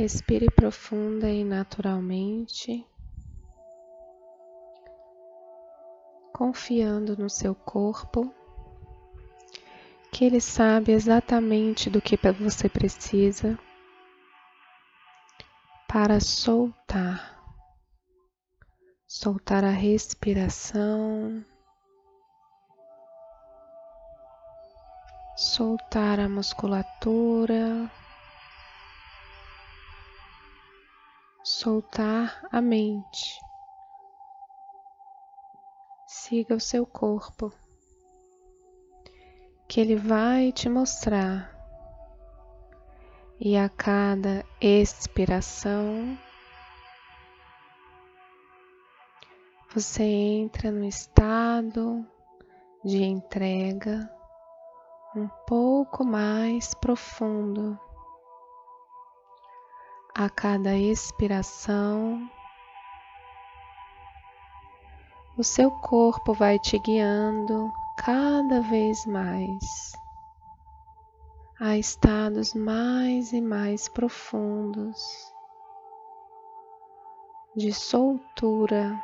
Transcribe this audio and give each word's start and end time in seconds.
Respire 0.00 0.50
profunda 0.50 1.28
e 1.28 1.44
naturalmente, 1.44 2.86
confiando 6.32 7.14
no 7.18 7.28
seu 7.28 7.54
corpo, 7.54 8.34
que 10.10 10.24
ele 10.24 10.40
sabe 10.40 10.92
exatamente 10.92 11.90
do 11.90 12.00
que 12.00 12.16
você 12.32 12.66
precisa 12.66 13.58
para 15.86 16.18
soltar, 16.18 17.38
soltar 19.06 19.64
a 19.64 19.70
respiração, 19.70 21.44
soltar 25.36 26.18
a 26.18 26.26
musculatura. 26.26 27.90
Soltar 31.60 32.40
a 32.50 32.62
mente. 32.62 33.38
Siga 36.06 36.54
o 36.54 36.60
seu 36.60 36.86
corpo, 36.86 37.52
que 39.68 39.78
ele 39.78 39.94
vai 39.94 40.52
te 40.52 40.70
mostrar. 40.70 41.54
E 43.38 43.58
a 43.58 43.68
cada 43.68 44.42
expiração, 44.58 46.16
você 49.74 50.02
entra 50.02 50.70
no 50.70 50.86
estado 50.86 52.06
de 52.82 53.02
entrega 53.02 54.10
um 55.14 55.28
pouco 55.46 56.04
mais 56.04 56.72
profundo 56.74 57.78
a 60.22 60.28
cada 60.28 60.76
expiração, 60.76 62.30
o 65.38 65.42
seu 65.42 65.70
corpo 65.70 66.34
vai 66.34 66.58
te 66.58 66.78
guiando 66.78 67.72
cada 67.96 68.60
vez 68.60 69.06
mais 69.06 69.92
a 71.58 71.78
estados 71.78 72.52
mais 72.52 73.32
e 73.32 73.40
mais 73.40 73.88
profundos 73.88 75.00
de 77.56 77.72
soltura, 77.72 79.02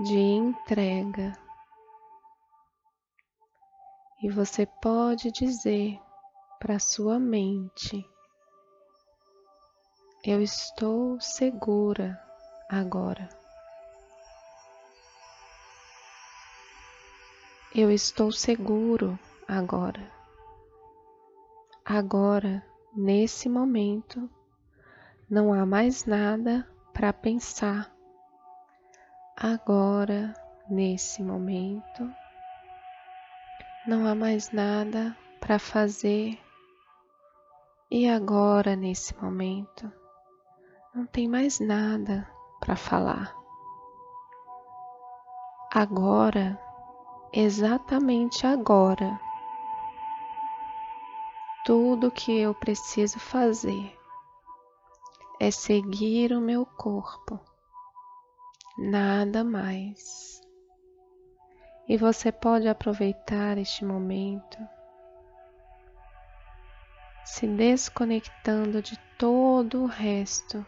de 0.00 0.18
entrega. 0.18 1.32
E 4.20 4.28
você 4.32 4.66
pode 4.66 5.30
dizer 5.30 5.96
para 6.58 6.80
sua 6.80 7.20
mente: 7.20 8.04
eu 10.28 10.42
estou 10.42 11.20
segura 11.20 12.20
agora. 12.68 13.28
Eu 17.72 17.92
estou 17.92 18.32
seguro 18.32 19.16
agora. 19.46 20.10
Agora, 21.84 22.60
nesse 22.92 23.48
momento, 23.48 24.28
não 25.30 25.54
há 25.54 25.64
mais 25.64 26.06
nada 26.06 26.68
para 26.92 27.12
pensar. 27.12 27.94
Agora, 29.36 30.34
nesse 30.68 31.22
momento, 31.22 32.12
não 33.86 34.04
há 34.04 34.12
mais 34.16 34.50
nada 34.50 35.16
para 35.38 35.60
fazer. 35.60 36.36
E 37.88 38.08
agora, 38.08 38.74
nesse 38.74 39.16
momento, 39.22 39.92
não 40.96 41.04
tem 41.04 41.28
mais 41.28 41.60
nada 41.60 42.26
para 42.58 42.74
falar. 42.74 43.36
Agora, 45.70 46.58
exatamente 47.30 48.46
agora, 48.46 49.20
tudo 51.66 52.10
que 52.10 52.38
eu 52.38 52.54
preciso 52.54 53.18
fazer 53.18 53.94
é 55.38 55.50
seguir 55.50 56.32
o 56.32 56.40
meu 56.40 56.64
corpo, 56.64 57.38
nada 58.78 59.44
mais. 59.44 60.40
E 61.86 61.98
você 61.98 62.32
pode 62.32 62.66
aproveitar 62.68 63.58
este 63.58 63.84
momento 63.84 64.56
se 67.22 67.46
desconectando 67.46 68.80
de 68.80 68.98
todo 69.18 69.82
o 69.82 69.86
resto 69.86 70.64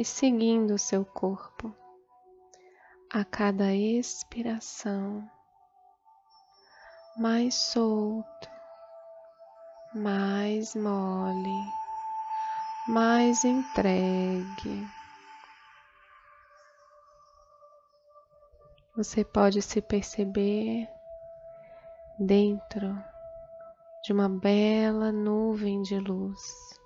e 0.00 0.04
seguindo 0.04 0.72
o 0.72 0.78
seu 0.78 1.04
corpo 1.04 1.76
a 3.10 3.22
cada 3.22 3.74
expiração, 3.74 5.30
mais 7.18 7.54
solto, 7.54 8.48
mais 9.94 10.74
mole, 10.74 11.70
mais 12.88 13.44
entregue. 13.44 14.88
Você 18.96 19.22
pode 19.22 19.60
se 19.60 19.82
perceber 19.82 20.88
dentro 22.18 22.96
de 24.02 24.14
uma 24.14 24.30
bela 24.30 25.12
nuvem 25.12 25.82
de 25.82 25.98
luz 25.98 26.79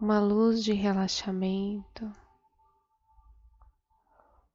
uma 0.00 0.18
luz 0.18 0.64
de 0.64 0.72
relaxamento, 0.72 2.10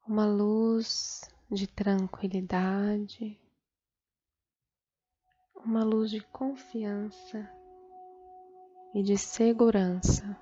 uma 0.08 0.26
luz 0.26 1.22
de 1.52 1.68
tranquilidade, 1.68 3.40
uma 5.56 5.84
luz 5.84 6.10
de 6.10 6.20
confiança 6.20 7.48
e 8.96 9.04
de 9.04 9.20
segurança. 9.20 10.36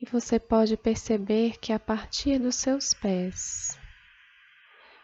E 0.00 0.06
você 0.06 0.40
pode 0.40 0.76
perceber 0.76 1.58
que 1.60 1.72
a 1.72 1.78
partir 1.78 2.40
dos 2.40 2.56
seus 2.56 2.92
pés, 2.92 3.78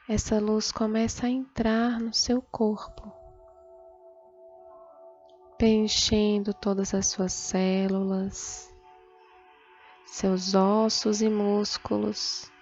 essa 0.09 0.41
luz 0.41 0.73
começa 0.73 1.27
a 1.27 1.31
entrar 1.31 2.01
no 2.01 2.13
seu 2.13 2.43
corpo 2.43 3.24
preenchendo 5.65 6.53
todas 6.53 6.93
as 6.93 7.07
suas 7.07 7.33
células, 7.33 8.71
seus 10.05 10.55
ossos 10.55 11.23
e 11.23 11.31
músculos 11.31 12.53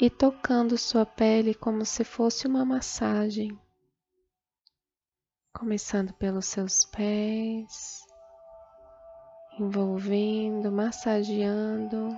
e 0.00 0.10
tocando 0.10 0.76
sua 0.76 1.06
pele 1.06 1.54
como 1.54 1.84
se 1.84 2.02
fosse 2.02 2.48
uma 2.48 2.64
massagem, 2.64 3.56
começando 5.52 6.12
pelos 6.14 6.46
seus 6.46 6.84
pés, 6.84 8.00
envolvendo, 9.56 10.72
massageando 10.72 12.10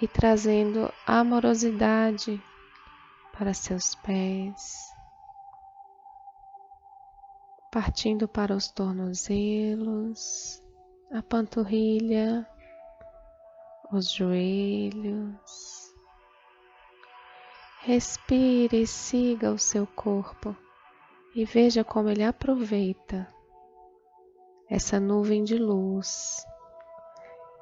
e 0.00 0.08
trazendo 0.08 0.90
amorosidade 1.06 2.42
para 3.34 3.52
seus 3.52 3.94
pés 3.96 4.91
partindo 7.72 8.28
para 8.28 8.54
os 8.54 8.68
tornozelos, 8.70 10.62
a 11.10 11.22
panturrilha, 11.22 12.46
os 13.90 14.12
joelhos. 14.12 15.90
Respire 17.80 18.82
e 18.82 18.86
siga 18.86 19.50
o 19.50 19.58
seu 19.58 19.86
corpo 19.86 20.54
e 21.34 21.46
veja 21.46 21.82
como 21.82 22.10
ele 22.10 22.22
aproveita 22.22 23.26
essa 24.68 25.00
nuvem 25.00 25.42
de 25.42 25.56
luz 25.56 26.44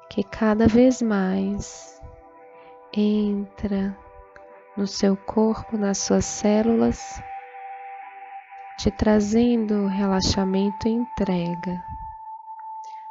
que 0.09 0.23
cada 0.25 0.67
vez 0.67 1.01
mais 1.01 2.01
entra 2.93 3.97
no 4.75 4.85
seu 4.85 5.15
corpo, 5.15 5.77
nas 5.77 5.99
suas 5.99 6.25
células 6.25 6.99
te 8.81 8.89
trazendo 8.89 9.85
relaxamento 9.85 10.87
e 10.87 10.91
entrega. 10.91 11.85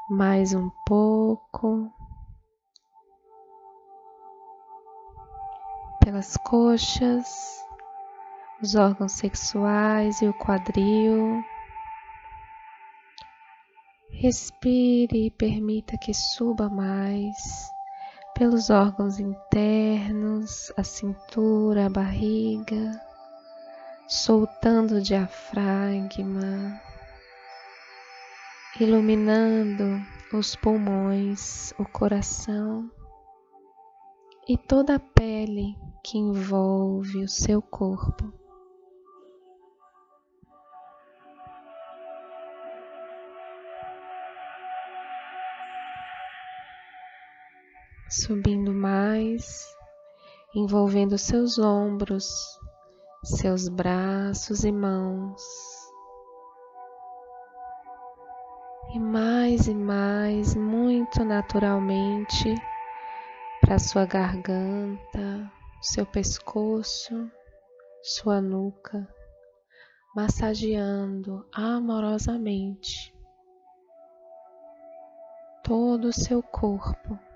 Mais 0.09 0.53
um 0.53 0.69
pouco. 0.85 1.89
Pelas 6.03 6.37
coxas, 6.39 7.65
os 8.61 8.75
órgãos 8.75 9.13
sexuais 9.13 10.21
e 10.21 10.27
o 10.27 10.35
quadril. 10.35 11.41
Respire 14.11 15.27
e 15.27 15.31
permita 15.31 15.97
que 15.97 16.13
suba 16.13 16.69
mais 16.69 17.71
pelos 18.35 18.71
órgãos 18.71 19.21
internos, 19.21 20.73
a 20.77 20.83
cintura, 20.83 21.87
a 21.87 21.91
barriga 21.91 23.10
soltando 24.11 24.97
o 24.97 25.01
diafragma, 25.01 26.83
iluminando 28.81 30.05
os 30.33 30.57
pulmões, 30.57 31.73
o 31.79 31.85
coração 31.85 32.91
e 34.49 34.59
toda 34.59 34.97
a 34.97 34.99
pele 34.99 35.77
que 36.03 36.19
envolve 36.19 37.23
o 37.23 37.29
seu 37.29 37.63
corpo. 37.63 38.33
Subindo 48.09 48.75
mais, 48.75 49.65
envolvendo 50.53 51.17
seus 51.17 51.61
ombros, 51.61 52.60
seus 53.23 53.69
braços 53.69 54.65
e 54.65 54.73
mãos. 54.73 55.43
E 58.95 58.99
mais 58.99 59.69
e 59.69 59.75
mais, 59.75 60.55
muito 60.55 61.23
naturalmente, 61.23 62.55
para 63.61 63.79
sua 63.79 64.05
garganta, 64.05 65.53
seu 65.81 66.05
pescoço, 66.05 67.31
sua 68.03 68.41
nuca, 68.41 69.07
massageando 70.17 71.47
amorosamente 71.53 73.15
todo 75.63 76.07
o 76.07 76.13
seu 76.13 76.43
corpo. 76.43 77.30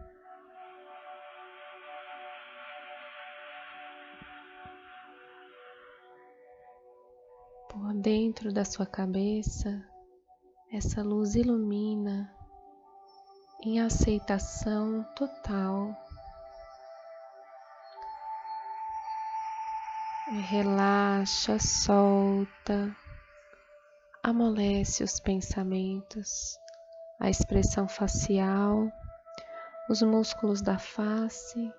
Por 7.75 7.93
dentro 7.93 8.53
da 8.53 8.65
sua 8.65 8.87
cabeça, 8.87 9.85
essa 10.73 11.03
luz 11.03 11.35
ilumina 11.35 12.33
em 13.65 13.81
aceitação 13.81 15.05
total. 15.17 15.93
Relaxa, 20.29 21.59
solta, 21.59 22.97
amolece 24.23 25.03
os 25.03 25.19
pensamentos, 25.19 26.57
a 27.19 27.29
expressão 27.29 27.89
facial, 27.89 28.89
os 29.91 30.01
músculos 30.01 30.63
da 30.63 30.79
face, 30.79 31.73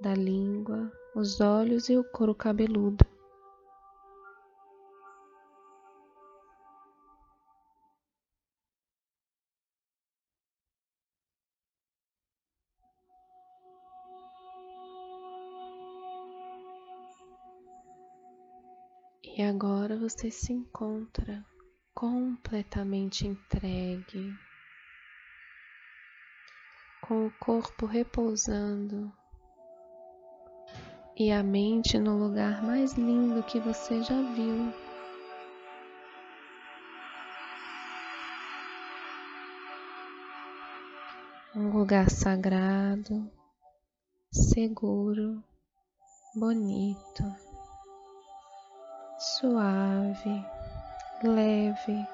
da 0.00 0.12
língua, 0.12 0.90
os 1.14 1.40
olhos 1.40 1.88
e 1.88 1.96
o 1.96 2.02
couro 2.02 2.34
cabeludo. 2.34 3.13
E 19.36 19.42
agora 19.42 19.96
você 19.96 20.30
se 20.30 20.52
encontra 20.52 21.44
completamente 21.92 23.26
entregue, 23.26 24.32
com 27.00 27.26
o 27.26 27.32
corpo 27.32 27.84
repousando 27.84 29.12
e 31.16 31.32
a 31.32 31.42
mente 31.42 31.98
no 31.98 32.16
lugar 32.16 32.62
mais 32.62 32.92
lindo 32.92 33.42
que 33.42 33.58
você 33.58 34.00
já 34.04 34.22
viu. 34.34 34.72
Um 41.56 41.76
lugar 41.76 42.08
sagrado, 42.08 43.28
seguro, 44.30 45.42
bonito 46.36 47.43
suave, 49.44 50.42
leve, 51.22 52.08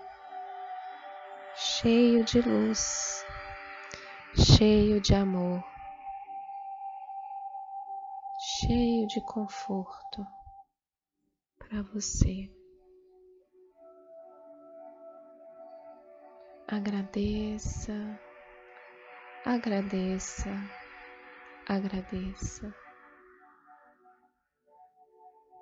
cheio 1.55 2.25
de 2.25 2.41
luz, 2.41 3.25
cheio 4.35 5.01
de 5.01 5.15
amor, 5.15 5.65
cheio 8.37 9.07
de 9.07 9.21
conforto 9.21 10.27
para 11.57 11.83
você. 11.83 12.53
Agradeça, 16.67 17.93
agradeça, 19.47 20.51
agradeça 21.69 22.75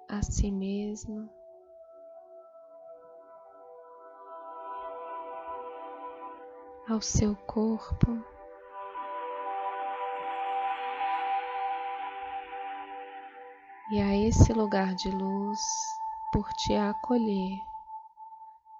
a 0.09 0.23
si 0.23 0.50
mesmo 0.50 1.38
ao 6.88 7.02
seu 7.02 7.37
corpo. 7.37 8.25
E 13.90 14.00
a 14.00 14.17
esse 14.17 14.52
lugar 14.55 14.94
de 14.94 15.11
luz 15.11 15.61
por 16.32 16.49
te 16.55 16.75
acolher 16.75 17.58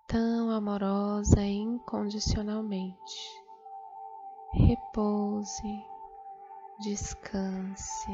tão 0.07 0.51
amorosa 0.51 1.43
e 1.43 1.57
incondicionalmente. 1.57 3.43
Repouse, 4.55 5.85
descanse. 6.81 8.13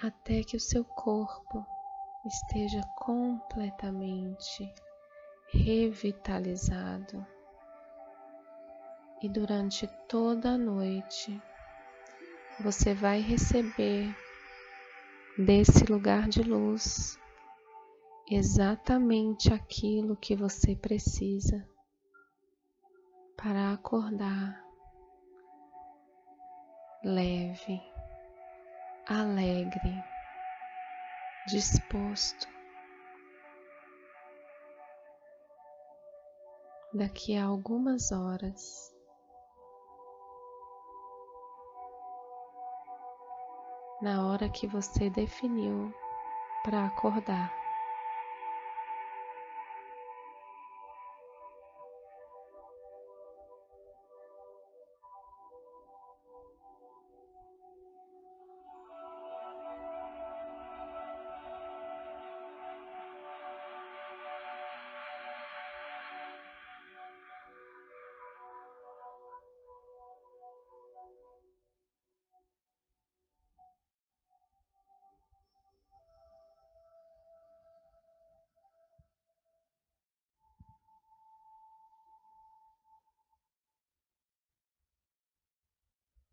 Até 0.00 0.44
que 0.44 0.56
o 0.56 0.60
seu 0.60 0.84
corpo 0.84 1.66
esteja 2.24 2.82
completamente 2.96 4.72
revitalizado. 5.50 7.26
E 9.22 9.28
durante 9.28 9.86
toda 10.08 10.50
a 10.50 10.58
noite 10.58 11.42
você 12.60 12.94
vai 12.94 13.20
receber 13.20 14.14
desse 15.36 15.84
lugar 15.84 16.28
de 16.28 16.42
luz 16.42 17.18
exatamente 18.30 19.52
aquilo 19.52 20.16
que 20.16 20.36
você 20.36 20.76
precisa 20.76 21.66
para 23.36 23.72
acordar 23.72 24.62
leve, 27.02 27.80
alegre 29.06 30.17
disposto. 31.48 32.46
Daqui 36.92 37.36
a 37.36 37.44
algumas 37.44 38.12
horas, 38.12 38.94
na 44.02 44.26
hora 44.26 44.48
que 44.48 44.66
você 44.66 45.08
definiu 45.08 45.92
para 46.62 46.86
acordar, 46.86 47.57